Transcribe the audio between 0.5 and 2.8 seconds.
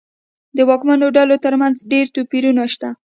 د واکمنو ډلو ترمنځ ډېر توپیرونه